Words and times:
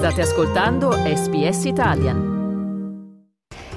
State 0.00 0.22
ascoltando 0.22 0.92
SBS 0.92 1.64
Italian. 1.64 3.18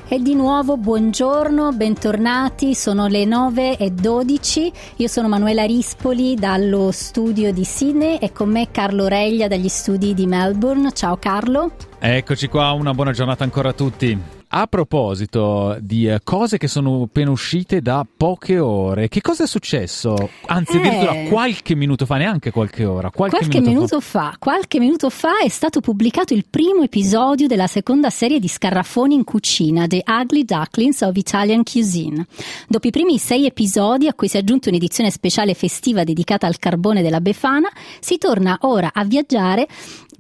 E 0.08 0.22
di 0.22 0.36
nuovo 0.36 0.78
buongiorno, 0.78 1.74
bentornati, 1.74 2.76
sono 2.76 3.08
le 3.08 3.26
9 3.26 3.76
e 3.76 3.92
12, 3.92 4.72
io 4.96 5.08
sono 5.10 5.28
Manuela 5.28 5.66
Rispoli 5.66 6.36
dallo 6.36 6.92
studio 6.92 7.52
di 7.52 7.66
Sydney 7.66 8.20
e 8.20 8.32
con 8.32 8.50
me 8.50 8.72
Carlo 8.72 9.08
Reglia 9.08 9.50
dagli 9.50 9.68
studi 9.68 10.14
di 10.14 10.26
Melbourne. 10.26 10.94
Ciao 10.94 11.18
Carlo. 11.18 11.72
Eccoci 12.00 12.48
qua, 12.48 12.72
una 12.72 12.94
buona 12.94 13.12
giornata 13.12 13.44
ancora 13.44 13.72
a 13.72 13.74
tutti. 13.74 14.18
A 14.56 14.68
proposito 14.68 15.78
di 15.80 16.08
eh, 16.08 16.20
cose 16.24 16.60
che 16.60 16.68
sono 16.68 17.02
appena 17.02 17.32
uscite 17.32 17.82
da 17.82 18.06
poche 18.06 18.60
ore, 18.60 19.08
che 19.08 19.20
cosa 19.20 19.46
è 19.46 19.48
successo? 19.48 20.30
Anzi, 20.46 20.78
Eh. 20.78 20.80
addirittura 20.80 21.14
qualche 21.28 21.74
minuto 21.74 22.06
fa, 22.06 22.18
neanche 22.18 22.52
qualche 22.52 22.86
ora. 22.86 23.10
Qualche, 23.10 23.38
Qualche 23.38 23.62
minuto 23.62 24.00
fa, 24.00 24.36
qualche 24.38 24.78
minuto 24.78 25.10
fa 25.10 25.40
è 25.44 25.50
stato 25.50 25.80
pubblicato 25.80 26.36
il 26.36 26.46
primo 26.48 26.84
episodio 26.84 27.48
della 27.48 27.66
seconda 27.66 28.12
serie 28.12 28.40
di 28.40 28.48
scarraffoni 28.48 29.16
in 29.16 29.24
cucina, 29.24 29.88
The 29.88 30.04
Ugly 30.06 30.46
Ducklings 30.46 31.02
of 31.02 31.16
Italian 31.16 31.64
Cuisine. 31.64 32.24
Dopo 32.68 32.86
i 32.86 32.92
primi 32.92 33.18
sei 33.18 33.48
episodi, 33.48 34.08
a 34.08 34.14
cui 34.14 34.28
si 34.28 34.38
è 34.38 34.42
aggiunta 34.42 34.70
un'edizione 34.70 35.10
speciale 35.10 35.56
festiva 35.56 36.04
dedicata 36.04 36.46
al 36.46 36.60
carbone 36.60 37.02
della 37.02 37.22
Befana, 37.22 37.70
si 38.00 38.20
torna 38.20 38.56
ora 38.62 38.92
a 38.94 39.04
viaggiare 39.04 39.68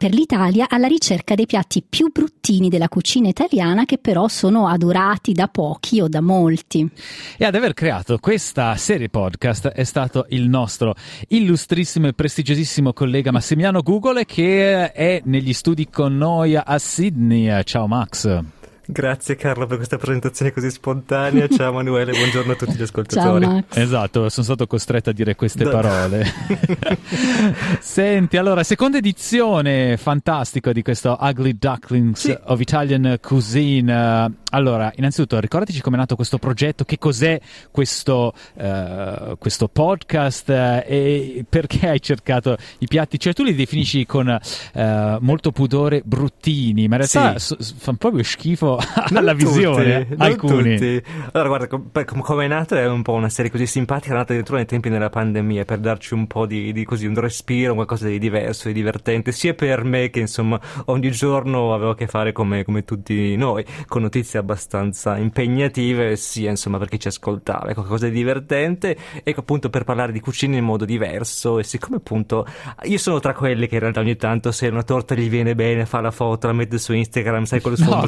per 0.03 0.13
l'Italia 0.13 0.65
alla 0.67 0.87
ricerca 0.87 1.33
dei 1.33 1.45
piatti 1.45 1.81
più 1.81 2.09
bruttini 2.11 2.67
della 2.67 2.89
cucina 2.89 3.29
italiana 3.29 3.85
che 3.85 3.97
però 3.97 4.27
sono 4.27 4.67
adorati 4.67 5.31
da 5.31 5.47
pochi 5.47 6.01
o 6.01 6.09
da 6.09 6.19
molti. 6.19 6.85
E 7.37 7.45
ad 7.45 7.55
aver 7.55 7.73
creato 7.73 8.17
questa 8.17 8.75
serie 8.75 9.07
podcast 9.07 9.69
è 9.69 9.85
stato 9.85 10.25
il 10.31 10.49
nostro 10.49 10.93
illustrissimo 11.29 12.07
e 12.07 12.13
prestigiosissimo 12.13 12.91
collega 12.91 13.31
Massimiliano 13.31 13.81
Google 13.81 14.25
che 14.25 14.91
è 14.91 15.21
negli 15.23 15.53
studi 15.53 15.87
con 15.87 16.17
noi 16.17 16.57
a 16.57 16.77
Sydney. 16.77 17.63
Ciao 17.63 17.87
Max. 17.87 18.62
Grazie 18.85 19.37
Carlo 19.37 19.65
per 19.65 19.77
questa 19.77 19.97
presentazione 19.97 20.51
così 20.51 20.69
spontanea. 20.69 21.47
Ciao 21.47 21.69
Emanuele, 21.71 22.11
buongiorno 22.11 22.51
a 22.51 22.55
tutti 22.55 22.71
gli 22.73 22.75
Ciao 22.75 22.83
ascoltatori. 22.83 23.45
Max. 23.45 23.63
Esatto, 23.77 24.27
sono 24.27 24.45
stato 24.45 24.67
costretto 24.67 25.09
a 25.09 25.13
dire 25.13 25.35
queste 25.35 25.63
Da- 25.63 25.69
parole. 25.69 26.25
Senti, 27.79 28.35
allora, 28.35 28.61
seconda 28.63 28.97
edizione 28.97 29.95
fantastica 29.95 30.73
di 30.73 30.81
questo 30.81 31.17
Ugly 31.17 31.55
Ducklings 31.57 32.19
Sì. 32.19 32.37
of 32.45 32.59
Italian 32.59 33.17
Cuisine. 33.21 34.41
Allora, 34.51 34.91
innanzitutto, 34.97 35.39
ricordatici 35.39 35.79
com'è 35.81 35.95
nato 35.95 36.15
questo 36.15 36.37
progetto, 36.37 36.83
che 36.83 36.97
cos'è 36.97 37.39
questo, 37.71 38.33
eh, 38.55 39.35
questo 39.39 39.67
podcast 39.69 40.49
eh, 40.49 40.83
e 40.85 41.45
perché 41.47 41.87
hai 41.87 42.01
cercato 42.01 42.57
i 42.79 42.87
piatti, 42.87 43.17
cioè 43.17 43.33
tu 43.33 43.43
li 43.43 43.55
definisci 43.55 44.05
con 44.05 44.27
eh, 44.73 45.17
molto 45.21 45.51
pudore 45.53 46.01
bruttini, 46.03 46.87
ma 46.89 46.97
in 46.97 47.07
realtà 47.07 47.39
Sì. 47.39 47.55
so- 47.59 47.73
fanno 47.77 47.97
proprio 47.97 48.23
schifo 48.23 48.72
Non 49.09 49.17
alla 49.17 49.31
tutti, 49.33 49.45
visione, 49.45 50.07
alcuni. 50.17 50.77
tutti. 50.77 51.03
Allora, 51.31 51.67
guarda, 51.67 52.03
come 52.23 52.45
è 52.45 52.47
nata 52.47 52.79
è 52.79 52.87
un 52.87 53.01
po' 53.01 53.13
una 53.13 53.29
serie 53.29 53.51
così 53.51 53.65
simpatica, 53.65 54.13
è 54.13 54.17
nata 54.17 54.31
addirittura 54.31 54.57
nei 54.57 54.65
tempi 54.65 54.89
della 54.89 55.09
pandemia 55.09 55.65
per 55.65 55.79
darci 55.79 56.13
un 56.13 56.27
po' 56.27 56.45
di, 56.45 56.71
di 56.71 56.83
così, 56.85 57.05
un 57.05 57.15
respiro, 57.15 57.73
qualcosa 57.73 58.07
di 58.07 58.19
diverso, 58.19 58.67
di 58.67 58.73
divertente, 58.73 59.31
sia 59.31 59.53
per 59.53 59.83
me 59.83 60.09
che 60.09 60.19
insomma 60.19 60.59
ogni 60.85 61.11
giorno 61.11 61.73
avevo 61.73 61.91
a 61.91 61.95
che 61.95 62.07
fare 62.07 62.31
come, 62.31 62.63
come 62.63 62.83
tutti 62.83 63.35
noi, 63.35 63.65
con 63.87 64.01
notizie 64.01 64.39
abbastanza 64.39 65.17
impegnative, 65.17 66.15
sia 66.15 66.49
insomma 66.49 66.77
per 66.77 66.89
chi 66.89 66.99
ci 66.99 67.07
ascoltava, 67.07 67.69
ecco, 67.69 67.81
qualcosa 67.81 68.07
di 68.07 68.13
divertente, 68.13 68.97
ecco 69.23 69.39
appunto 69.41 69.69
per 69.69 69.83
parlare 69.83 70.11
di 70.11 70.19
cucina 70.19 70.57
in 70.57 70.65
modo 70.65 70.85
diverso 70.85 71.59
e 71.59 71.63
siccome 71.63 71.97
appunto 71.97 72.45
io 72.83 72.97
sono 72.97 73.19
tra 73.19 73.33
quelli 73.33 73.67
che 73.67 73.75
in 73.75 73.81
realtà 73.81 73.99
ogni 73.99 74.15
tanto 74.15 74.51
se 74.51 74.67
una 74.67 74.83
torta 74.83 75.15
gli 75.15 75.29
viene 75.29 75.55
bene 75.55 75.85
fa 75.85 76.01
la 76.01 76.11
foto, 76.11 76.47
la 76.47 76.53
mette 76.53 76.77
su 76.77 76.93
Instagram, 76.93 77.43
sai 77.43 77.61
con 77.61 77.71
lo 77.71 77.77
No, 77.93 78.07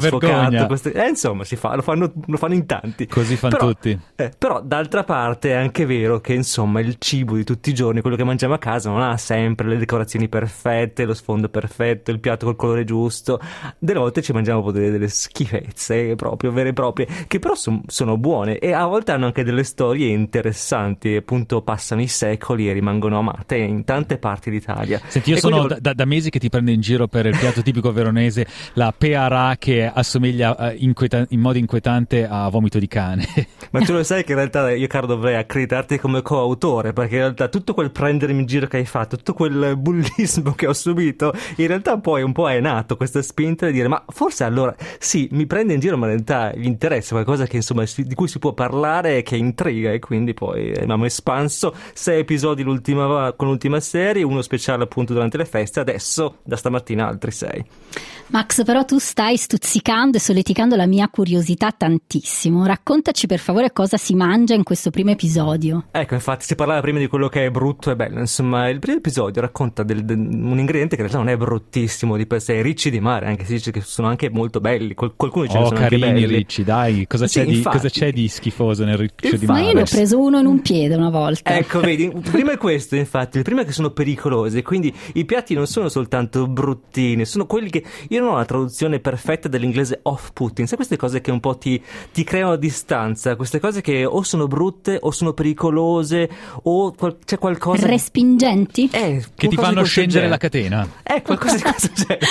sfocato, 0.64 0.66
queste- 0.66 0.92
eh, 0.92 1.08
insomma 1.08 1.44
si 1.44 1.56
fa, 1.56 1.74
lo 1.74 1.82
fanno, 1.82 2.12
lo 2.26 2.36
fanno 2.36 2.54
in 2.54 2.66
tanti. 2.66 3.06
Così 3.06 3.36
fanno 3.36 3.56
tutti. 3.56 3.98
eh, 4.16 4.32
però 4.36 4.60
d'altra 4.62 5.04
parte 5.04 5.50
è 5.50 5.54
anche 5.54 5.86
vero 5.86 6.20
che 6.20 6.32
insomma 6.34 6.80
il 6.80 6.96
cibo 6.98 7.36
di 7.36 7.44
tutti 7.44 7.70
i 7.70 7.74
giorni, 7.74 8.00
quello 8.00 8.16
che 8.16 8.24
mangiamo 8.24 8.54
a 8.54 8.58
casa, 8.58 8.90
non 8.90 9.02
ha 9.02 9.16
sempre 9.16 9.68
le 9.68 9.76
decorazioni 9.78 10.28
perfette, 10.28 11.04
lo 11.04 11.14
sfondo 11.14 11.48
perfetto, 11.48 12.10
il 12.10 12.20
piatto 12.20 12.46
col 12.46 12.56
colore 12.56 12.84
giusto. 12.84 13.40
Delle 13.78 13.98
volte 13.98 14.22
ci 14.22 14.32
mangiamo 14.32 14.70
delle, 14.70 14.90
delle 14.90 15.08
schifezze 15.08 16.14
proprio 16.16 16.50
vere 16.52 16.70
e 16.70 16.72
proprie, 16.72 17.06
che 17.26 17.38
però 17.38 17.54
son- 17.54 17.82
sono 17.86 18.16
buone 18.16 18.58
e 18.58 18.72
a 18.72 18.84
volte 18.86 19.12
hanno 19.12 19.26
anche 19.26 19.44
delle 19.44 19.64
storie 19.64 20.08
interessanti, 20.08 21.14
appunto 21.16 21.62
passano 21.62 22.00
i 22.00 22.06
secoli 22.08 22.68
e 22.68 22.72
rimangono 22.72 23.18
amate 23.18 23.56
in 23.56 23.84
tante 23.84 24.18
parti 24.18 24.50
d'Italia. 24.50 25.00
Senti, 25.06 25.30
io 25.30 25.36
E 25.36 25.40
sono 25.40 25.56
quindi 25.56 25.74
da, 25.74 25.80
da- 25.80 25.94
da 25.94 26.04
mesi 26.04 26.30
che 26.30 26.38
ti 26.38 26.48
prendo 26.48 26.70
in 26.70 26.80
giro 26.80 27.06
per 27.08 27.26
il 27.26 27.36
piatto 27.36 27.62
tipico 27.62 27.92
veronese, 27.92 28.46
la 28.74 28.92
peara 28.96 29.56
che 29.58 29.90
assomiglia 29.92 30.45
eh, 30.54 30.76
inquieta- 30.78 31.26
in 31.30 31.40
modo 31.40 31.58
inquietante 31.58 32.26
a 32.28 32.48
vomito 32.48 32.78
di 32.78 32.86
cane. 32.86 33.26
Ma 33.70 33.80
tu 33.80 33.92
lo 33.92 34.02
sai 34.04 34.24
che 34.24 34.32
in 34.32 34.38
realtà 34.38 34.70
io, 34.70 34.86
caro, 34.86 35.06
dovrei 35.06 35.36
accreditarti 35.36 35.98
come 35.98 36.22
coautore, 36.22 36.92
perché 36.92 37.14
in 37.14 37.20
realtà 37.22 37.48
tutto 37.48 37.74
quel 37.74 37.90
prendermi 37.90 38.40
in 38.40 38.46
giro 38.46 38.66
che 38.66 38.76
hai 38.76 38.84
fatto, 38.84 39.16
tutto 39.16 39.34
quel 39.34 39.76
bullismo 39.76 40.52
che 40.54 40.66
ho 40.66 40.72
subito, 40.72 41.32
in 41.56 41.66
realtà 41.66 41.98
poi 41.98 42.22
un 42.22 42.32
po' 42.32 42.48
è 42.48 42.60
nato 42.60 42.96
questa 42.96 43.22
spinta 43.22 43.66
di 43.66 43.72
dire, 43.72 43.88
ma 43.88 44.02
forse 44.08 44.44
allora, 44.44 44.74
sì, 44.98 45.28
mi 45.32 45.46
prende 45.46 45.74
in 45.74 45.80
giro, 45.80 45.96
ma 45.96 46.06
in 46.06 46.12
realtà 46.12 46.54
gli 46.54 46.66
interessa 46.66 47.12
qualcosa 47.14 47.46
che, 47.46 47.56
insomma, 47.56 47.84
si- 47.86 48.04
di 48.04 48.14
cui 48.14 48.28
si 48.28 48.38
può 48.38 48.52
parlare 48.52 49.18
e 49.18 49.22
che 49.22 49.36
intriga, 49.36 49.92
e 49.92 49.98
quindi 49.98 50.34
poi 50.34 50.72
abbiamo 50.72 51.04
espanso 51.04 51.74
sei 51.92 52.20
episodi 52.20 52.62
l'ultima, 52.62 53.32
con 53.36 53.48
l'ultima 53.48 53.80
serie, 53.80 54.22
uno 54.22 54.42
speciale 54.42 54.84
appunto 54.84 55.12
durante 55.12 55.36
le 55.36 55.44
feste, 55.44 55.80
adesso 55.80 56.38
da 56.42 56.56
stamattina 56.56 57.06
altri 57.06 57.30
sei. 57.30 57.64
Max, 58.28 58.64
però 58.64 58.84
tu 58.84 58.98
stai 58.98 59.36
stuzzicando 59.36 60.16
e 60.16 60.20
solleticando 60.36 60.76
la 60.76 60.86
mia 60.86 61.08
curiosità 61.08 61.72
tantissimo. 61.72 62.66
Raccontaci 62.66 63.26
per 63.26 63.38
favore 63.38 63.72
cosa 63.72 63.96
si 63.96 64.14
mangia 64.14 64.52
in 64.52 64.64
questo 64.64 64.90
primo 64.90 65.10
episodio. 65.10 65.86
Ecco, 65.90 66.12
infatti 66.12 66.44
si 66.44 66.54
parlava 66.54 66.80
prima 66.82 66.98
di 66.98 67.06
quello 67.06 67.28
che 67.28 67.46
è 67.46 67.50
brutto 67.50 67.90
e 67.90 67.96
bello. 67.96 68.18
Insomma, 68.18 68.68
il 68.68 68.78
primo 68.78 68.98
episodio 68.98 69.40
racconta 69.40 69.82
del- 69.82 70.04
del- 70.04 70.18
un 70.18 70.58
ingrediente 70.58 70.94
che 70.96 71.02
in 71.02 71.08
realtà 71.08 71.16
non 71.18 71.28
è 71.28 71.36
bruttissimo 71.38 72.18
di 72.18 72.26
per 72.26 72.42
sé, 72.42 72.58
è 72.58 72.62
ricci 72.62 72.90
di 72.90 73.00
mare, 73.00 73.26
anche 73.26 73.46
se 73.46 73.54
dice 73.54 73.70
che 73.70 73.80
sono 73.80 74.08
anche 74.08 74.28
molto 74.28 74.60
belli. 74.60 74.92
Qual- 74.94 75.14
qualcuno 75.16 75.46
ce 75.46 75.54
ne 75.54 75.58
Oh, 75.60 75.66
sono 75.68 75.78
anche 75.80 75.98
carini 75.98 76.20
belli. 76.20 76.34
ricci, 76.36 76.64
dai, 76.64 77.06
cosa, 77.06 77.26
Sì, 77.26 77.38
c'è, 77.40 77.46
di, 77.46 77.56
infatti. 77.56 77.76
cosa 77.78 77.88
c'è 77.88 78.12
di 78.12 78.28
schifoso 78.28 78.84
nel 78.84 78.98
riccio 78.98 79.36
di 79.36 79.46
Ma 79.46 79.58
io 79.58 79.64
ne 79.64 79.70
ho 79.70 79.74
mare? 79.74 79.86
preso 79.86 80.18
uno 80.20 80.38
in 80.38 80.44
un 80.46 80.60
piede 80.60 80.94
una 80.96 81.08
volta. 81.10 81.56
Ecco, 81.56 81.80
vedi, 81.80 82.04
il 82.14 82.20
primo 82.30 82.50
è 82.50 82.58
questo, 82.58 82.94
infatti, 82.96 83.38
il 83.38 83.42
primo 83.44 83.62
è 83.62 83.64
che 83.64 83.72
sono 83.72 83.90
pericolosi, 83.90 84.62
quindi 84.62 84.94
i 85.14 85.24
piatti 85.24 85.54
non 85.54 85.66
sono 85.66 85.88
soltanto 85.88 86.46
bruttini, 86.46 87.24
sono 87.24 87.46
quelli 87.46 87.70
che 87.70 87.82
io 88.10 88.20
non 88.20 88.34
ho 88.34 88.36
la 88.36 88.44
traduzione 88.44 89.00
perfetta 89.00 89.48
dell'inglese 89.48 90.00
off-putting, 90.26 90.66
sai 90.66 90.76
queste 90.76 90.96
cose 90.96 91.20
che 91.20 91.30
un 91.30 91.40
po' 91.40 91.56
ti, 91.56 91.80
ti 92.12 92.24
creano 92.24 92.56
distanza, 92.56 93.36
queste 93.36 93.60
cose 93.60 93.80
che 93.80 94.04
o 94.04 94.22
sono 94.22 94.46
brutte 94.46 94.98
o 95.00 95.10
sono 95.10 95.32
pericolose 95.32 96.28
o 96.64 96.92
qual- 96.92 97.18
c'è 97.24 97.38
qualcosa 97.38 97.86
Respingenti? 97.86 98.88
Eh, 98.92 99.24
Che 99.34 99.48
ti 99.48 99.56
fanno 99.56 99.84
scendere 99.84 100.28
la 100.28 100.36
catena. 100.38 100.86
Eh, 101.02 101.22
qualcosa 101.22 101.56
di 101.56 101.62
questo 101.62 101.90
genere. 101.94 102.26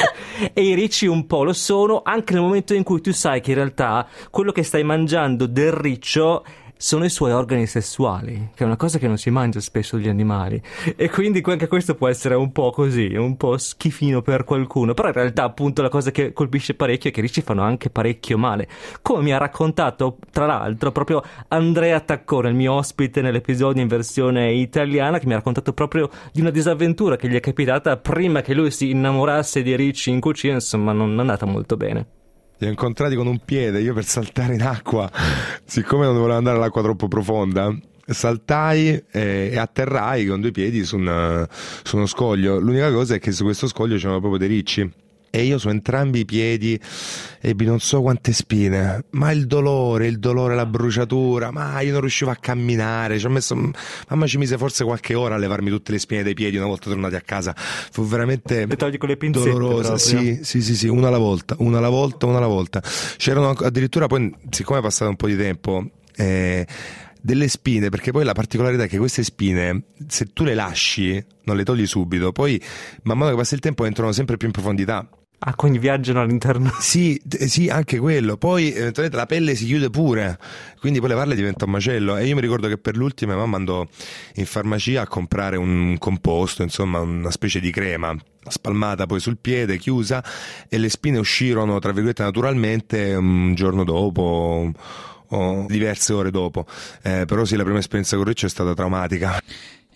E 0.53 0.61
i 0.63 0.73
ricci 0.75 1.07
un 1.07 1.25
po' 1.25 1.43
lo 1.43 1.53
sono 1.53 2.01
anche 2.03 2.33
nel 2.33 2.41
momento 2.41 2.73
in 2.73 2.83
cui 2.83 3.01
tu 3.01 3.11
sai 3.13 3.41
che 3.41 3.51
in 3.51 3.57
realtà 3.57 4.07
quello 4.29 4.51
che 4.51 4.63
stai 4.63 4.83
mangiando 4.83 5.45
del 5.47 5.71
riccio 5.71 6.43
sono 6.77 7.05
i 7.05 7.09
suoi 7.09 7.31
organi 7.31 7.65
sessuali, 7.67 8.49
che 8.53 8.63
è 8.63 8.65
una 8.67 8.75
cosa 8.75 8.99
che 8.99 9.07
non 9.07 9.17
si 9.17 9.29
mangia 9.29 9.59
spesso 9.59 9.97
degli 9.97 10.09
animali. 10.09 10.61
E 10.95 11.09
quindi 11.09 11.41
anche 11.45 11.67
questo 11.67 11.95
può 11.95 12.07
essere 12.07 12.35
un 12.35 12.51
po' 12.51 12.71
così, 12.71 13.15
un 13.15 13.37
po' 13.37 13.57
schifino 13.57 14.21
per 14.21 14.43
qualcuno. 14.43 14.93
Però 14.93 15.07
in 15.07 15.13
realtà, 15.13 15.43
appunto, 15.43 15.81
la 15.81 15.89
cosa 15.89 16.11
che 16.11 16.33
colpisce 16.33 16.73
parecchio 16.73 17.09
è 17.09 17.13
che 17.13 17.19
i 17.19 17.23
ricci 17.23 17.41
fanno 17.41 17.61
anche 17.61 17.89
parecchio 17.89 18.37
male. 18.37 18.67
Come 19.01 19.23
mi 19.23 19.33
ha 19.33 19.37
raccontato, 19.37 20.17
tra 20.31 20.45
l'altro, 20.45 20.91
proprio 20.91 21.23
Andrea 21.47 21.99
Taccone, 21.99 22.49
il 22.49 22.55
mio 22.55 22.73
ospite 22.73 23.21
nell'episodio 23.21 23.81
in 23.81 23.87
versione 23.87 24.51
italiana, 24.51 25.19
che 25.19 25.27
mi 25.27 25.33
ha 25.33 25.37
raccontato 25.37 25.73
proprio 25.73 26.09
di 26.31 26.41
una 26.41 26.51
disavventura 26.51 27.15
che 27.15 27.29
gli 27.29 27.35
è 27.35 27.39
capitata 27.39 27.97
prima 27.97 28.41
che 28.41 28.53
lui 28.53 28.71
si 28.71 28.89
innamorasse 28.89 29.61
di 29.61 29.75
ricci 29.75 30.09
in 30.09 30.19
cucina, 30.19 30.55
insomma, 30.55 30.91
non 30.91 31.15
è 31.15 31.19
andata 31.19 31.45
molto 31.45 31.77
bene. 31.77 32.24
Li 32.57 32.67
ho 32.67 32.69
incontrati 32.69 33.15
con 33.15 33.27
un 33.27 33.39
piede, 33.43 33.81
io 33.81 33.93
per 33.93 34.05
saltare 34.05 34.53
in 34.53 34.61
acqua, 34.61 35.11
siccome 35.65 36.05
non 36.05 36.15
volevo 36.15 36.37
andare 36.37 36.57
all'acqua 36.57 36.81
troppo 36.81 37.07
profonda, 37.09 37.75
saltai 38.05 39.03
e, 39.11 39.49
e 39.51 39.57
atterrai 39.57 40.25
con 40.25 40.39
due 40.39 40.51
piedi 40.51 40.83
su, 40.85 40.95
una- 40.97 41.47
su 41.83 41.97
uno 41.97 42.05
scoglio. 42.05 42.57
L'unica 42.59 42.91
cosa 42.91 43.15
è 43.15 43.19
che 43.19 43.31
su 43.33 43.43
questo 43.43 43.67
scoglio 43.67 43.97
c'erano 43.97 44.19
proprio 44.19 44.39
dei 44.39 44.47
ricci. 44.47 44.89
E 45.29 45.43
io 45.43 45.57
su 45.57 45.67
entrambi 45.69 46.19
i 46.19 46.25
piedi 46.25 46.79
ebbi 47.41 47.65
non 47.65 47.79
so 47.79 48.01
quante 48.01 48.31
spine, 48.31 49.03
ma 49.11 49.31
il 49.31 49.47
dolore, 49.47 50.07
il 50.07 50.17
dolore, 50.17 50.55
la 50.55 50.65
bruciatura, 50.65 51.51
ma 51.51 51.79
io 51.81 51.91
non 51.91 52.01
riuscivo 52.01 52.31
a 52.31 52.35
camminare, 52.35 53.19
ci 53.19 53.25
ho 53.25 53.29
messo, 53.29 53.55
mamma 54.07 54.27
ci 54.27 54.37
mise 54.37 54.57
forse 54.57 54.83
qualche 54.83 55.13
ora 55.13 55.35
a 55.35 55.37
levarmi 55.37 55.69
tutte 55.69 55.91
le 55.91 55.99
spine 55.99 56.23
dei 56.23 56.33
piedi 56.33 56.57
una 56.57 56.67
volta 56.67 56.89
tornati 56.89 57.15
a 57.15 57.21
casa, 57.21 57.53
fu 57.55 58.05
veramente 58.05 58.65
dolorosa, 59.31 59.97
sì, 59.97 60.39
sì, 60.41 60.61
sì, 60.61 60.75
sì, 60.75 60.87
una 60.87 61.07
alla 61.09 61.17
volta, 61.17 61.55
una 61.59 61.79
alla 61.79 61.89
volta, 61.89 62.25
una 62.25 62.37
alla 62.37 62.47
volta. 62.47 62.81
C'erano 63.17 63.49
addirittura 63.49 64.07
poi, 64.07 64.33
siccome 64.49 64.79
è 64.79 64.81
passato 64.81 65.09
un 65.09 65.17
po' 65.17 65.27
di 65.27 65.35
tempo, 65.35 65.85
eh, 66.15 66.65
delle 67.25 67.47
spine, 67.47 67.89
perché 67.89 68.11
poi 68.11 68.23
la 68.23 68.33
particolarità 68.33 68.83
è 68.83 68.87
che 68.87 68.99
queste 68.99 69.23
spine, 69.23 69.85
se 70.07 70.27
tu 70.31 70.43
le 70.43 70.53
lasci, 70.53 71.21
non 71.45 71.55
le 71.55 71.63
togli 71.63 71.87
subito, 71.87 72.31
poi 72.31 72.61
man 73.01 73.17
mano 73.17 73.31
che 73.31 73.37
passa 73.37 73.55
il 73.55 73.61
tempo 73.61 73.83
entrano 73.83 74.11
sempre 74.11 74.37
più 74.37 74.45
in 74.45 74.53
profondità. 74.53 75.09
Ah, 75.39 75.55
quindi 75.55 75.79
viaggiano 75.79 76.21
all'interno. 76.21 76.71
Sì, 76.79 77.19
d- 77.23 77.45
sì, 77.45 77.67
anche 77.67 77.97
quello. 77.97 78.37
Poi 78.37 78.71
eventualmente 78.71 79.17
la 79.17 79.25
pelle 79.25 79.55
si 79.55 79.65
chiude 79.65 79.89
pure, 79.89 80.37
quindi 80.79 80.99
poi 80.99 81.09
le 81.09 81.15
parle 81.15 81.35
diventa 81.35 81.65
un 81.65 81.71
macello. 81.71 82.15
E 82.15 82.27
io 82.27 82.35
mi 82.35 82.41
ricordo 82.41 82.67
che 82.67 82.77
per 82.77 82.95
l'ultima 82.95 83.35
mamma 83.35 83.57
andò 83.57 83.85
in 84.35 84.45
farmacia 84.45 85.01
a 85.01 85.07
comprare 85.07 85.57
un 85.57 85.97
composto, 85.97 86.61
insomma, 86.61 86.99
una 86.99 87.31
specie 87.31 87.59
di 87.59 87.71
crema 87.71 88.15
spalmata 88.47 89.07
poi 89.07 89.19
sul 89.19 89.39
piede, 89.39 89.79
chiusa, 89.79 90.23
e 90.69 90.77
le 90.77 90.89
spine 90.89 91.17
uscirono, 91.17 91.79
tra 91.79 91.91
virgolette, 91.91 92.21
naturalmente 92.21 93.15
un 93.15 93.55
giorno 93.55 93.83
dopo 93.83 94.71
diverse 95.67 96.13
ore 96.13 96.31
dopo. 96.31 96.65
Eh, 97.01 97.25
però 97.25 97.45
sì, 97.45 97.55
la 97.55 97.63
prima 97.63 97.79
esperienza 97.79 98.15
con 98.15 98.25
Riccio 98.25 98.45
è 98.45 98.49
stata 98.49 98.73
traumatica. 98.73 99.39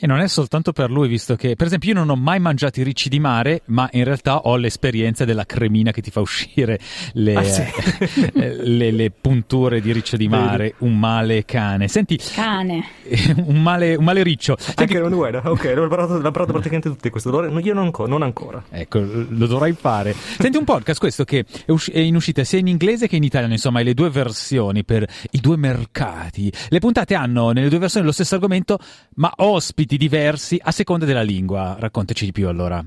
E 0.01 0.07
non 0.07 0.19
è 0.19 0.27
soltanto 0.29 0.71
per 0.71 0.89
lui, 0.89 1.09
visto 1.09 1.35
che, 1.35 1.55
per 1.57 1.67
esempio, 1.67 1.89
io 1.89 1.95
non 1.95 2.09
ho 2.09 2.15
mai 2.15 2.39
mangiato 2.39 2.79
i 2.79 2.83
ricci 2.83 3.09
di 3.09 3.19
mare, 3.19 3.63
ma 3.65 3.89
in 3.91 4.05
realtà 4.05 4.37
ho 4.43 4.55
l'esperienza 4.55 5.25
della 5.25 5.45
cremina 5.45 5.91
che 5.91 6.01
ti 6.01 6.09
fa 6.09 6.21
uscire 6.21 6.79
le, 7.13 7.35
Ah, 7.35 7.43
sì. 7.43 7.63
le, 8.33 8.91
le 8.91 9.11
punture 9.11 9.81
di 9.81 9.91
riccio 9.91 10.15
di 10.15 10.29
mare. 10.29 10.75
Un 10.79 10.97
male 10.97 11.43
cane. 11.43 11.89
Senti, 11.89 12.17
Cane. 12.33 12.85
un 13.43 13.61
male, 13.61 13.95
un 13.95 14.05
male 14.05 14.23
riccio. 14.23 14.55
Senti, 14.57 14.83
Anche 14.83 14.99
non 14.99 15.11
guarda, 15.13 15.41
ok, 15.43 15.63
l'ho 15.75 15.83
imparato, 15.83 16.17
l'ho 16.17 16.27
imparato 16.27 16.51
praticamente 16.53 16.87
tutti 16.89 17.09
questo 17.09 17.29
dolore. 17.29 17.51
Io 17.61 17.73
non, 17.73 17.91
non 18.07 18.21
ancora. 18.21 18.63
Ecco, 18.69 18.99
lo 18.99 19.47
dovrai 19.47 19.73
fare. 19.73 20.13
Senti 20.13 20.57
un 20.57 20.63
podcast 20.63 20.99
questo 20.99 21.25
che 21.25 21.43
è, 21.65 21.71
usci- 21.71 21.91
è 21.91 21.99
in 21.99 22.15
uscita 22.15 22.45
sia 22.45 22.59
in 22.59 22.67
inglese 22.67 23.07
che 23.09 23.17
in 23.17 23.23
italiano, 23.23 23.51
insomma, 23.51 23.79
hai 23.79 23.85
le 23.85 23.93
due 23.93 24.09
versioni 24.09 24.85
per 24.85 25.05
i 25.31 25.39
due 25.41 25.57
mercati. 25.57 26.49
Le 26.69 26.79
puntate 26.79 27.15
hanno 27.15 27.51
nelle 27.51 27.67
due 27.67 27.79
versioni 27.79 28.05
lo 28.05 28.13
stesso 28.13 28.35
argomento, 28.35 28.79
ma 29.15 29.29
ospiti 29.35 29.88
diversi 29.97 30.59
a 30.61 30.71
seconda 30.71 31.05
della 31.05 31.21
lingua. 31.21 31.75
Raccontaci 31.79 32.25
di 32.25 32.31
più 32.31 32.47
allora. 32.47 32.83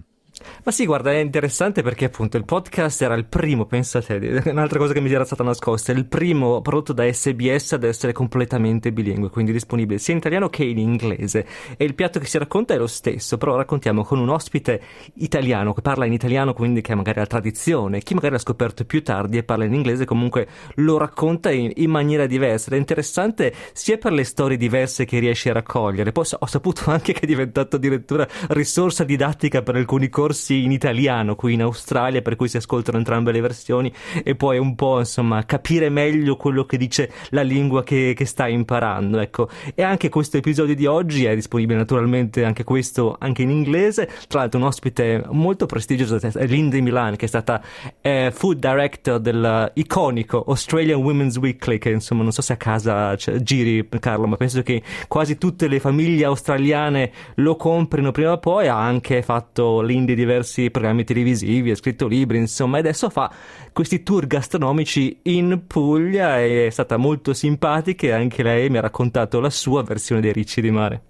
Ma 0.64 0.72
sì, 0.72 0.86
guarda, 0.86 1.12
è 1.12 1.16
interessante 1.16 1.82
perché 1.82 2.06
appunto 2.06 2.36
il 2.36 2.44
podcast 2.44 3.02
era 3.02 3.14
il 3.14 3.24
primo, 3.24 3.66
pensate, 3.66 4.42
un'altra 4.46 4.78
cosa 4.78 4.92
che 4.92 5.00
mi 5.00 5.10
era 5.10 5.24
stata 5.24 5.42
nascosta, 5.42 5.92
il 5.92 6.06
primo 6.06 6.60
prodotto 6.60 6.92
da 6.92 7.10
SBS 7.10 7.72
ad 7.72 7.84
essere 7.84 8.12
completamente 8.12 8.92
bilingue, 8.92 9.30
quindi 9.30 9.52
disponibile 9.52 9.98
sia 9.98 10.12
in 10.12 10.20
italiano 10.20 10.48
che 10.48 10.64
in 10.64 10.78
inglese. 10.78 11.46
E 11.76 11.84
il 11.84 11.94
piatto 11.94 12.18
che 12.18 12.26
si 12.26 12.38
racconta 12.38 12.74
è 12.74 12.78
lo 12.78 12.86
stesso, 12.86 13.38
però 13.38 13.56
raccontiamo 13.56 14.04
con 14.04 14.18
un 14.18 14.28
ospite 14.28 14.80
italiano 15.14 15.72
che 15.72 15.82
parla 15.82 16.04
in 16.04 16.12
italiano, 16.12 16.52
quindi 16.52 16.80
che 16.80 16.92
ha 16.92 16.96
magari 16.96 17.18
la 17.18 17.26
tradizione, 17.26 18.00
chi 18.00 18.14
magari 18.14 18.34
l'ha 18.34 18.40
scoperto 18.40 18.84
più 18.84 19.02
tardi 19.02 19.38
e 19.38 19.42
parla 19.42 19.64
in 19.64 19.74
inglese, 19.74 20.04
comunque 20.04 20.48
lo 20.76 20.98
racconta 20.98 21.50
in, 21.50 21.70
in 21.74 21.90
maniera 21.90 22.26
diversa. 22.26 22.68
Ed 22.68 22.74
è 22.74 22.78
interessante 22.78 23.54
sia 23.72 23.98
per 23.98 24.12
le 24.12 24.24
storie 24.24 24.56
diverse 24.56 25.04
che 25.04 25.18
riesce 25.18 25.50
a 25.50 25.54
raccogliere, 25.54 26.12
poi 26.12 26.24
ho 26.38 26.46
saputo 26.46 26.90
anche 26.90 27.12
che 27.12 27.20
è 27.20 27.26
diventato 27.26 27.76
addirittura 27.76 28.26
risorsa 28.48 29.04
didattica 29.04 29.62
per 29.62 29.76
alcuni 29.76 30.08
corsi 30.08 30.31
in 30.48 30.72
italiano 30.72 31.34
qui 31.34 31.54
in 31.54 31.62
Australia, 31.62 32.22
per 32.22 32.36
cui 32.36 32.48
si 32.48 32.56
ascoltano 32.56 32.98
entrambe 32.98 33.32
le 33.32 33.40
versioni 33.40 33.92
e 34.22 34.34
poi 34.34 34.58
un 34.58 34.74
po' 34.74 34.98
insomma 34.98 35.44
capire 35.44 35.88
meglio 35.88 36.36
quello 36.36 36.64
che 36.64 36.76
dice 36.76 37.10
la 37.30 37.42
lingua 37.42 37.82
che, 37.82 38.14
che 38.16 38.24
stai 38.24 38.52
imparando. 38.52 39.18
Ecco, 39.18 39.48
e 39.74 39.82
anche 39.82 40.08
questo 40.08 40.36
episodio 40.36 40.74
di 40.74 40.86
oggi 40.86 41.24
è 41.24 41.34
disponibile 41.34 41.78
naturalmente 41.78 42.44
anche 42.44 42.64
questo 42.64 43.16
anche 43.18 43.42
in 43.42 43.50
inglese. 43.50 44.08
Tra 44.28 44.40
l'altro, 44.40 44.58
un 44.58 44.66
ospite 44.66 45.24
molto 45.30 45.66
prestigioso 45.66 46.16
è 46.16 46.46
Lindy 46.46 46.80
Milan, 46.80 47.16
che 47.16 47.26
è 47.26 47.28
stata 47.28 47.62
eh, 48.00 48.30
food 48.32 48.58
director 48.58 49.18
dell'iconico 49.18 50.44
Australian 50.46 51.00
Women's 51.00 51.36
Weekly, 51.36 51.78
che 51.78 51.90
insomma 51.90 52.22
non 52.22 52.32
so 52.32 52.42
se 52.42 52.52
a 52.52 52.56
casa 52.56 53.16
cioè, 53.16 53.38
giri 53.38 53.86
Carlo, 53.98 54.26
ma 54.26 54.36
penso 54.36 54.62
che 54.62 54.82
quasi 55.08 55.38
tutte 55.38 55.68
le 55.68 55.80
famiglie 55.80 56.24
australiane 56.24 57.10
lo 57.36 57.56
comprino 57.56 58.10
prima 58.10 58.32
o 58.32 58.38
poi. 58.38 58.68
Ha 58.68 58.78
anche 58.78 59.22
fatto 59.22 59.80
Lindy 59.80 60.14
diversi 60.24 60.70
programmi 60.70 61.04
televisivi, 61.04 61.70
ha 61.70 61.76
scritto 61.76 62.06
libri, 62.06 62.38
insomma, 62.38 62.76
e 62.76 62.80
adesso 62.80 63.10
fa 63.10 63.30
questi 63.72 64.02
tour 64.02 64.26
gastronomici 64.26 65.18
in 65.22 65.62
Puglia. 65.66 66.40
È 66.40 66.68
stata 66.70 66.96
molto 66.96 67.34
simpatica 67.34 68.06
e 68.06 68.10
anche 68.12 68.42
lei 68.42 68.70
mi 68.70 68.78
ha 68.78 68.82
raccontato 68.82 69.40
la 69.40 69.50
sua 69.50 69.82
versione 69.82 70.20
dei 70.20 70.32
ricci 70.32 70.60
di 70.60 70.70
mare. 70.70 71.02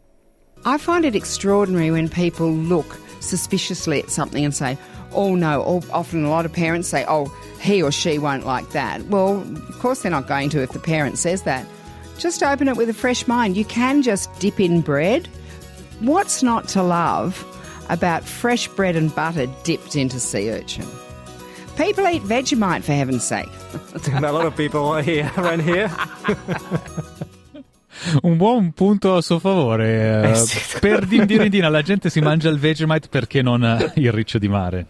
I 0.64 0.78
find 0.78 1.04
it 1.04 1.14
extraordinary 1.14 1.90
when 1.90 2.08
people 2.08 2.48
look 2.48 2.98
suspiciously 3.18 4.00
at 4.00 4.10
something 4.10 4.44
and 4.44 4.54
say, 4.54 4.76
oh 5.12 5.34
no, 5.34 5.60
or 5.60 5.82
often 5.90 6.24
a 6.24 6.28
lot 6.28 6.44
of 6.44 6.52
parents 6.52 6.88
say, 6.88 7.04
oh, 7.08 7.30
he 7.60 7.82
or 7.82 7.90
she 7.90 8.18
won't 8.18 8.46
like 8.46 8.70
that. 8.70 9.02
Well, 9.08 9.42
of 9.68 9.78
course 9.80 10.02
they're 10.02 10.10
not 10.10 10.26
going 10.26 10.50
to 10.50 10.62
if 10.62 10.70
the 10.70 10.78
parent 10.78 11.18
says 11.18 11.42
that. 11.42 11.66
Just 12.18 12.42
open 12.42 12.68
it 12.68 12.76
with 12.76 12.88
a 12.88 12.94
fresh 12.94 13.26
mind. 13.26 13.56
You 13.56 13.64
can 13.64 14.02
just 14.02 14.30
dip 14.38 14.60
in 14.60 14.80
bread. 14.80 15.28
What's 16.00 16.42
not 16.42 16.68
to 16.68 16.82
love 16.82 17.44
about 17.92 18.24
fresh 18.24 18.66
bread 18.74 18.96
and 18.96 19.14
butter 19.14 19.46
dipped 19.62 19.94
into 19.94 20.18
sea 20.18 20.50
urchin? 20.50 20.86
People 21.76 22.08
eat 22.08 22.22
Vegemite 22.22 22.82
for 22.82 22.92
heaven's 22.92 23.24
sake. 23.24 23.48
a 24.12 24.32
lot 24.32 24.44
of 24.44 24.56
people 24.56 24.96
here 24.96 25.30
around 25.36 25.62
here. 25.62 25.90
Un 28.22 28.36
buon 28.36 28.72
punto 28.72 29.16
a 29.16 29.22
suo 29.22 29.38
favore. 29.38 30.30
Eh 30.30 30.34
sì. 30.34 30.78
Per 30.80 31.06
Dindirindina 31.06 31.68
la 31.68 31.82
gente 31.82 32.10
si 32.10 32.20
mangia 32.20 32.48
il 32.48 32.58
Vegemite 32.58 33.08
perché 33.08 33.42
non 33.42 33.64
eh, 33.64 33.92
il 33.96 34.10
riccio 34.10 34.38
di 34.38 34.48
mare. 34.48 34.86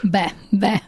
Beh, 0.00 0.32
beh. 0.48 0.82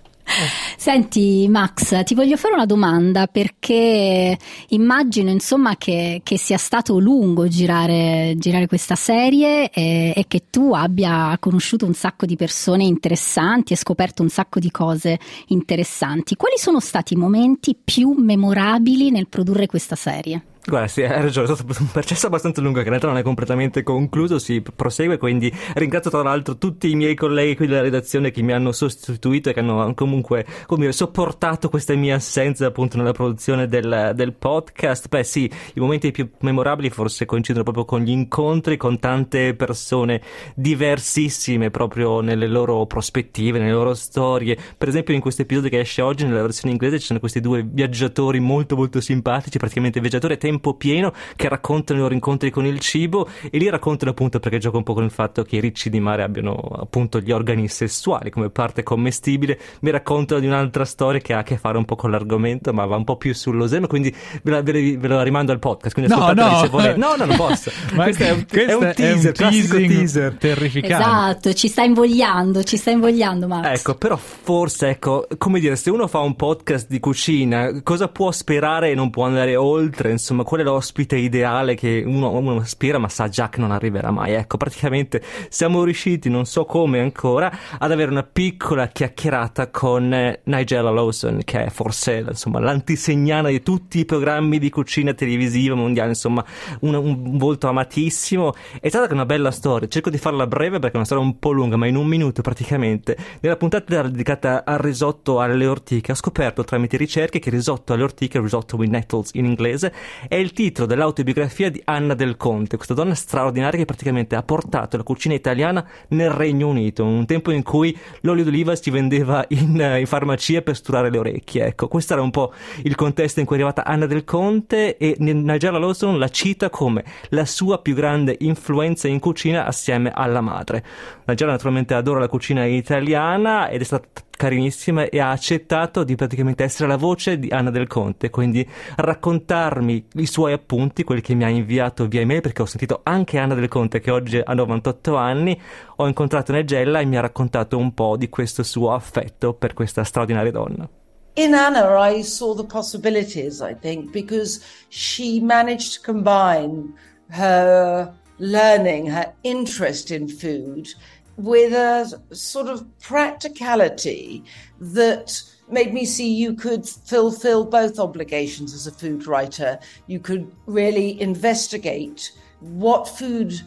Senti 0.77 1.47
Max, 1.49 2.05
ti 2.05 2.15
voglio 2.15 2.37
fare 2.37 2.55
una 2.55 2.67
domanda 2.67 3.27
perché 3.27 4.37
immagino 4.69 5.31
insomma 5.31 5.77
che, 5.77 6.21
che 6.23 6.39
sia 6.39 6.59
stato 6.59 6.99
lungo 6.99 7.49
girare, 7.49 8.35
girare 8.37 8.67
questa 8.67 8.95
serie 8.95 9.71
e, 9.71 10.13
e 10.15 10.25
che 10.29 10.45
tu 10.51 10.73
abbia 10.73 11.37
conosciuto 11.41 11.87
un 11.87 11.95
sacco 11.95 12.27
di 12.27 12.37
persone 12.37 12.85
interessanti 12.85 13.73
e 13.73 13.77
scoperto 13.77 14.23
un 14.23 14.29
sacco 14.29 14.59
di 14.59 14.71
cose 14.71 15.19
interessanti. 15.49 16.37
Quali 16.37 16.59
sono 16.59 16.81
stati 16.81 17.15
i 17.15 17.17
momenti 17.17 17.77
più 17.83 18.15
memorabili 18.17 19.11
nel 19.11 19.29
produrre 19.29 19.67
questa 19.67 19.97
serie? 19.97 20.54
Guarda, 20.66 20.88
sì, 20.88 21.02
hai 21.02 21.20
ragione, 21.20 21.52
è 21.52 21.55
stato 21.55 21.75
un 21.78 21.90
processo 21.90 22.26
abbastanza 22.26 22.62
lungo 22.62 22.78
che 22.78 22.84
in 22.84 22.88
realtà 22.88 23.06
non 23.06 23.19
è 23.19 23.22
completamente 23.22 23.82
concluso, 23.82 24.38
si 24.38 24.62
prosegue, 24.62 25.19
quindi 25.19 25.52
ringrazio 25.75 26.11
tra 26.11 26.22
l'altro 26.22 26.56
tutti 26.56 26.90
i 26.90 26.94
miei 26.94 27.14
colleghi 27.14 27.55
qui 27.55 27.66
della 27.66 27.82
redazione 27.82 28.31
che 28.31 28.40
mi 28.40 28.52
hanno 28.52 28.72
sostituito 28.72 29.50
e 29.50 29.52
che 29.52 29.61
hanno 29.61 29.93
comunque, 29.93 30.46
come 30.64 30.90
sopportato 30.93 31.69
questa 31.69 31.94
mia 31.94 32.14
assenza 32.14 32.64
appunto 32.64 32.96
nella 32.96 33.12
produzione 33.12 33.69
del, 33.69 34.12
del 34.14 34.32
podcast. 34.32 35.08
Beh 35.08 35.22
sì, 35.22 35.50
i 35.75 35.81
momenti 35.81 36.11
più 36.12 36.31
memorabili 36.40 36.88
forse 36.88 37.26
coincidono 37.26 37.62
proprio 37.62 37.84
con 37.84 38.00
gli 38.00 38.11
incontri 38.11 38.78
con 38.78 38.99
tante 38.99 39.55
persone 39.55 40.22
diversissime 40.55 41.70
proprio 41.70 42.20
nelle 42.20 42.46
loro 42.46 42.87
prospettive, 42.87 43.58
nelle 43.58 43.72
loro 43.72 43.93
storie. 43.93 44.56
Per 44.78 44.88
esempio 44.88 45.12
in 45.12 45.20
questo 45.20 45.43
episodio 45.43 45.69
che 45.69 45.81
esce 45.81 46.00
oggi 46.00 46.25
nella 46.25 46.40
versione 46.40 46.72
inglese 46.72 46.99
ci 46.99 47.06
sono 47.06 47.18
questi 47.18 47.40
due 47.40 47.62
viaggiatori 47.68 48.40
molto 48.40 48.76
molto 48.76 49.02
simpatici, 49.02 49.59
praticamente 49.59 50.00
viaggiatori 50.00 50.33
a 50.33 50.38
pieno 50.61 51.12
che 51.37 51.49
raccontano 51.49 51.99
i 51.99 52.02
loro 52.02 52.14
incontri 52.14 52.50
con 52.50 52.66
il 52.66 52.78
cibo 52.80 53.28
e 53.50 53.58
lì 53.58 53.68
raccontano 53.68 54.11
appunto 54.12 54.40
perché 54.40 54.58
gioca 54.58 54.76
un 54.76 54.82
po' 54.82 54.94
con 54.94 55.04
il 55.04 55.11
fatto 55.11 55.42
che 55.42 55.56
i 55.56 55.61
ricci 55.61 55.90
di 55.90 56.00
mare 56.00 56.23
abbiano 56.23 56.54
appunto 56.54 57.20
gli 57.20 57.30
organi 57.30 57.68
sessuali 57.68 58.30
come 58.30 58.50
parte 58.50 58.82
commestibile. 58.82 59.58
Mi 59.80 59.90
raccontano 59.90 60.40
di 60.40 60.46
un'altra 60.46 60.84
storia 60.84 61.20
che 61.20 61.32
ha 61.32 61.38
a 61.38 61.42
che 61.42 61.56
fare 61.56 61.76
un 61.78 61.84
po' 61.84 61.96
con 61.96 62.11
l'argomento, 62.11 62.73
ma 62.73 62.84
va 62.87 62.96
un 62.96 63.04
po' 63.04 63.16
più 63.16 63.34
sullo 63.34 63.66
seno, 63.66 63.87
quindi 63.87 64.14
ve 64.42 64.50
la, 64.50 64.62
ve 64.62 64.73
la- 64.73 64.99
ve 64.99 65.08
la 65.08 65.23
rimando 65.23 65.52
al 65.52 65.58
podcast. 65.58 65.94
Quindi 65.94 66.12
No, 66.14 66.32
no. 66.32 66.58
se 66.61 66.68
volete. 66.68 66.99
No, 66.99 67.14
no, 67.16 67.25
non 67.25 67.37
posso. 67.37 67.70
Ma 67.94 68.04
questo 68.04 68.23
è 68.25 68.30
un, 68.30 68.44
questo 68.49 68.70
è 68.70 68.75
un 68.75 68.92
teaser, 68.94 69.32
classico 69.32 69.76
teasing 69.76 69.99
teaser. 69.99 70.37
terrificante. 70.38 70.94
Esatto, 71.04 71.52
ci 71.54 71.68
sta 71.68 71.82
invogliando, 71.82 72.62
ci 72.62 72.76
sta 72.76 72.90
invogliando 72.90 73.46
Max. 73.49 73.78
Ecco, 73.80 73.94
però 73.94 74.16
forse, 74.16 74.88
ecco, 74.90 75.26
come 75.38 75.61
dire, 75.61 75.76
se 75.76 75.90
uno 75.90 76.06
fa 76.06 76.20
un 76.20 76.37
podcast 76.37 76.88
di 76.88 77.00
cucina, 77.00 77.80
cosa 77.82 78.08
può 78.08 78.30
sperare 78.30 78.90
e 78.90 78.94
non 78.94 79.11
può 79.11 79.25
andare 79.25 79.56
oltre? 79.56 80.11
Insomma, 80.11 80.44
qual 80.45 80.61
è 80.61 80.63
l'ospite 80.63 81.17
ideale 81.17 81.75
che 81.75 82.03
uno, 82.07 82.31
uno 82.31 82.63
spera 82.65 82.99
ma 82.99 83.09
sa 83.09 83.29
già 83.29 83.49
che 83.49 83.61
non 83.61 83.71
arriverà 83.71 84.11
mai? 84.11 84.33
Ecco, 84.33 84.57
praticamente 84.57 85.23
siamo 85.49 85.83
riusciti, 85.85 86.29
non 86.29 86.45
so 86.45 86.65
come 86.65 87.01
ancora, 87.01 87.53
ad 87.79 87.91
avere 87.91 88.11
una 88.11 88.23
piccola 88.23 88.87
chiacchierata 88.89 89.71
con 89.71 90.13
eh, 90.13 90.41
Nigella 90.45 90.91
Lawson, 90.91 91.41
che 91.45 91.65
è 91.65 91.71
forse, 91.71 92.25
insomma, 92.29 92.61
l'antisegnana 92.61 93.49
di 93.49 93.63
tutti 93.63 93.99
i 94.01 94.05
programmi 94.05 94.59
di 94.59 94.71
cucina 94.71 95.15
televisiva 95.15 95.75
mondiale, 95.75 96.11
insomma, 96.11 96.45
un, 96.81 96.95
un 96.95 97.37
volto 97.39 97.69
amatissimo. 97.69 98.55
È 98.81 98.89
stata 98.89 99.13
una 99.13 99.27
bella 99.27 99.51
storia, 99.51 99.89
cerco 99.89 100.11
di 100.11 100.19
farla 100.19 100.47
breve 100.47 100.79
perché 100.79 100.95
è 100.95 100.97
una 100.97 101.05
storia 101.05 101.25
un 101.25 101.39
po' 101.39 101.53
lunga, 101.53 101.77
ma 101.77 101.87
in 101.87 101.97
un 101.97 102.07
minuto 102.07 102.43
praticamente. 102.43 103.17
Nella 103.41 103.57
puntata 103.57 104.03
dedicata 104.03 104.65
al 104.65 104.79
risotto 104.79 105.41
alle 105.41 105.67
ortiche 105.67 106.13
ho 106.13 106.15
scoperto 106.15 106.65
tramite 106.65 106.97
ricerche 106.97 107.39
che 107.39 107.51
risotto 107.51 107.93
alle 107.93 108.03
ortiche, 108.03 108.41
risotto 108.41 108.77
with 108.77 108.91
nettles 108.91 109.31
in 109.35 109.45
inglese, 109.45 109.93
è 110.29 110.34
il 110.37 110.53
titolo 110.53 110.87
dell'autobiografia 110.87 111.71
di 111.71 111.81
Anna 111.85 112.14
Del 112.14 112.37
Conte, 112.37 112.76
questa 112.76 112.95
donna 112.95 113.14
straordinaria 113.14 113.79
che 113.79 113.85
praticamente 113.85 114.35
ha 114.35 114.43
portato 114.43 114.97
la 114.97 115.03
cucina 115.03 115.35
italiana 115.35 115.87
nel 116.09 116.31
Regno 116.31 116.69
Unito, 116.69 117.05
un 117.05 117.26
tempo 117.26 117.50
in 117.50 117.62
cui 117.62 117.97
l'olio 118.23 118.43
d'oliva 118.43 118.75
si 118.75 118.91
vendeva 118.91 119.45
in, 119.49 119.97
in 119.99 120.07
farmacia 120.07 120.62
per 120.62 120.76
sturare 120.76 121.11
le 121.11 121.19
orecchie. 121.19 121.67
Ecco, 121.67 121.88
questo 121.88 122.14
era 122.14 122.23
un 122.23 122.31
po' 122.31 122.53
il 122.83 122.95
contesto 122.95 123.41
in 123.41 123.47
cui 123.47 123.57
è 123.57 123.59
arrivata 123.61 123.85
Anna 123.85 124.07
Del 124.07 124.25
Conte 124.25 124.97
e 124.97 125.17
Nigella 125.19 125.79
Lawson 125.79 126.19
la 126.19 126.29
cita 126.29 126.71
come 126.71 127.05
la 127.29 127.45
sua 127.45 127.81
più 127.81 127.95
grande 127.95 128.37
influenza 128.41 129.09
in 129.09 129.21
cucina 129.21 129.67
assieme 129.67 130.11
alla 130.12 130.41
madre. 130.41 130.85
Nigella 131.26 131.53
naturalmente 131.53 131.95
adora 131.95 132.21
la 132.21 132.29
cucina 132.29 132.64
italiana 132.64 133.69
ed 133.69 133.81
è 133.81 133.85
stata 133.85 134.09
carinissima 134.37 135.05
e 135.05 135.21
ha 135.21 135.31
accettato 135.31 136.05
di 136.05 136.14
praticamente 136.14 136.64
essere 136.64 136.88
la 136.88 136.97
voce 136.97 137.38
di 137.38 137.49
Anna 137.50 137.71
Del 137.71 137.87
Conte, 137.87 138.31
quindi 138.31 138.69
raccontarmi 138.97 140.07
i 140.14 140.26
suoi 140.26 140.53
appunti, 140.53 141.05
quelli 141.05 141.21
che 141.21 141.35
mi 141.35 141.45
ha 141.45 141.49
inviato 141.49 142.07
via 142.07 142.21
email, 142.21 142.41
perché 142.41 142.62
ho 142.62 142.67
sentito 142.67 143.00
anche 143.03 143.38
Anna 143.38 143.55
Del 143.55 143.69
Conte 143.69 144.00
che 144.00 144.11
oggi 144.11 144.41
ha 144.43 144.53
98 144.53 145.17
anni, 145.17 145.61
ho 145.97 146.07
incontrato 146.07 146.53
Negella 146.53 147.00
e 147.00 147.05
mi 147.05 147.17
ha 147.17 147.21
raccontato 147.21 147.79
un 147.79 147.95
po' 147.95 148.17
di 148.17 148.29
questo 148.29 148.62
suo 148.62 148.93
affetto 148.93 149.55
per 149.55 149.75
questa 149.75 150.05
straordinaria 150.05 150.50
donna. 150.50 150.88
in 151.37 151.53
Anna, 151.53 151.99
I 151.99 152.23
saw 152.23 152.55
the 152.55 152.64
possibilities, 152.64 153.61
I 153.61 153.75
think, 153.75 154.12
because 154.12 154.61
she 154.88 155.41
managed 155.41 155.95
to 155.95 156.00
combine 156.00 156.95
her 157.31 158.14
learning, 158.38 159.07
her 159.07 159.33
interest 159.43 160.11
in 160.11 160.29
food, 160.29 160.88
with 161.37 161.73
a 161.73 162.21
sort 162.35 162.69
of 162.69 162.87
practicality 163.00 164.45
that 164.81 165.43
made 165.69 165.93
me 165.93 166.05
see 166.05 166.33
you 166.33 166.55
could 166.55 166.87
fulfill 166.88 167.64
both 167.64 167.99
obligations 167.99 168.75
as 168.75 168.87
a 168.87 168.93
food 168.93 169.26
writer. 169.26 169.79
You 170.07 170.21
could 170.21 170.50
really 170.67 171.21
investigate 171.21 172.33
what 172.61 173.09
food 173.09 173.61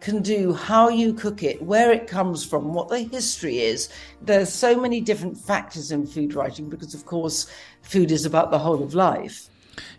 can 0.00 0.20
do, 0.20 0.52
how 0.52 0.88
you 0.88 1.14
cook 1.14 1.42
it, 1.44 1.62
where 1.62 1.92
it 1.92 2.08
comes 2.08 2.44
from, 2.44 2.74
what 2.74 2.88
the 2.88 3.00
history 3.00 3.60
is. 3.60 3.88
There's 4.20 4.52
so 4.52 4.78
many 4.78 5.00
different 5.00 5.38
factors 5.38 5.92
in 5.92 6.06
food 6.06 6.34
writing 6.34 6.68
because, 6.68 6.92
of 6.92 7.06
course, 7.06 7.46
food 7.82 8.10
is 8.10 8.26
about 8.26 8.50
the 8.50 8.58
whole 8.58 8.82
of 8.82 8.94
life. 8.94 9.48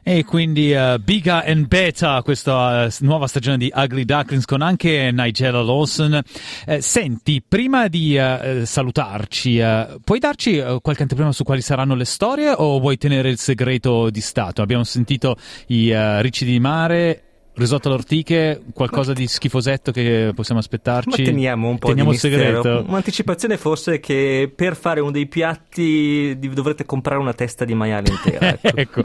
E 0.04 0.24
quindi 0.26 0.74
uh, 0.74 1.00
Biga 1.00 1.44
and 1.46 1.68
Beta, 1.68 2.22
questa 2.24 2.86
uh, 2.86 3.06
nuova 3.06 3.28
stagione 3.28 3.58
di 3.58 3.72
Ugly 3.74 4.06
Ducklings 4.06 4.46
con 4.46 4.62
anche 4.62 5.12
Nigella 5.12 5.62
Lawson. 5.62 6.22
Eh, 6.66 6.82
senti, 6.82 7.42
prima 7.46 7.88
di 7.88 8.18
uh, 8.18 8.66
salutarci, 8.66 9.62
puoi 10.04 10.20
darci 10.20 10.62
qualche 10.82 11.02
anteprima 11.04 11.32
su 11.32 11.44
quali 11.44 11.62
saranno 11.62 11.96
le 11.96 12.06
storie 12.06 12.50
o 12.50 12.80
vuoi 12.80 12.98
tenere 12.98 13.30
il 13.30 13.38
segreto 13.38 14.10
di 14.10 14.22
Stato? 14.22 14.62
Abbiamo 14.62 14.84
sentito 14.84 15.38
i 15.68 15.94
ricci 16.22 16.46
di 16.46 16.60
mare 16.60 17.33
risotto 17.56 17.88
all'ortiche, 17.88 18.62
qualcosa 18.74 19.14
di 19.14 19.28
schifosetto 19.28 19.92
che 19.92 20.32
possiamo 20.34 20.60
aspettarci. 20.60 21.22
Ma 21.22 21.28
teniamo 21.28 21.70
un 21.70 21.78
po' 21.78 21.90
teniamo 21.90 22.12
di 22.12 22.18
segreto. 22.18 22.84
Un'anticipazione 22.88 23.58
forse 23.58 24.00
che 24.00 24.52
per 24.54 24.76
fare 24.76 25.00
uno 25.00 25.12
dei 25.12 25.28
piatti 25.28 26.38
dovrete 26.40 26.86
comprare 26.86 27.20
una 27.20 27.34
testa 27.34 27.66
di 27.66 27.74
maiale 27.74 28.10
intera. 28.10 28.52
Ecco, 28.76 29.02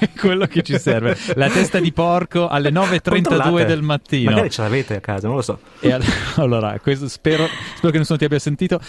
ecco 0.00 0.18
quello 0.20 0.46
che 0.46 0.62
ci 0.62 0.78
serve. 0.78 1.16
La 1.34 1.48
testa 1.48 1.78
di 1.78 1.92
porco 1.92 2.48
alle 2.48 2.70
9.32 2.70 3.66
del 3.66 3.82
mattino. 3.82 4.30
Magari 4.30 4.50
ce 4.50 4.62
l'avete 4.62 4.96
a 4.96 5.00
casa, 5.00 5.26
non 5.26 5.36
lo 5.36 5.42
so. 5.42 5.60
E 5.80 5.96
allora, 6.36 6.78
questo 6.80 7.08
spero, 7.08 7.46
spero 7.76 7.92
che 7.92 7.98
nessuno 7.98 8.18
ti 8.18 8.24
abbia 8.24 8.38
sentito. 8.38 8.80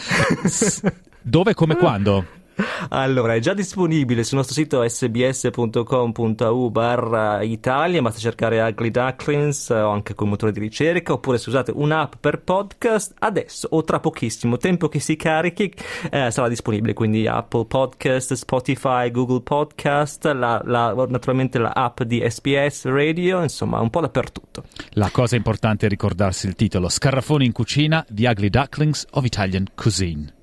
Dove, 1.21 1.53
come, 1.53 1.75
quando? 1.75 2.25
Allora, 2.89 3.35
è 3.35 3.39
già 3.39 3.53
disponibile 3.53 4.23
sul 4.23 4.37
nostro 4.37 4.55
sito 4.55 4.87
sbs.com.au 4.87 6.69
barra 6.69 7.41
Italia, 7.41 8.01
basta 8.01 8.19
cercare 8.19 8.61
Ugly 8.61 8.91
Ducklings 8.91 9.69
o 9.69 9.89
anche 9.89 10.13
col 10.13 10.27
motore 10.27 10.51
di 10.51 10.59
ricerca, 10.59 11.13
oppure 11.13 11.37
se 11.37 11.49
usate 11.49 11.71
un'app 11.73 12.13
per 12.19 12.41
podcast, 12.41 13.13
adesso 13.19 13.67
o 13.71 13.83
tra 13.83 13.99
pochissimo 13.99 14.57
tempo 14.57 14.87
che 14.87 14.99
si 14.99 15.15
carichi 15.15 15.73
eh, 16.11 16.31
sarà 16.31 16.47
disponibile, 16.47 16.93
quindi 16.93 17.27
Apple 17.27 17.65
Podcast, 17.65 18.33
Spotify, 18.33 19.09
Google 19.11 19.41
Podcast, 19.41 20.25
la, 20.25 20.61
la, 20.63 20.93
naturalmente 21.07 21.57
la 21.57 21.93
di 22.05 22.23
SBS 22.27 22.85
Radio, 22.85 23.41
insomma 23.41 23.79
un 23.79 23.89
po' 23.89 24.01
dappertutto. 24.01 24.63
La 24.91 25.09
cosa 25.11 25.35
importante 25.35 25.85
è 25.85 25.89
ricordarsi 25.89 26.47
il 26.47 26.55
titolo 26.55 26.89
Scarrafoni 26.89 27.45
in 27.45 27.51
cucina, 27.51 28.05
The 28.09 28.27
Ugly 28.27 28.49
Ducklings 28.49 29.05
of 29.11 29.25
Italian 29.25 29.65
Cuisine. 29.75 30.42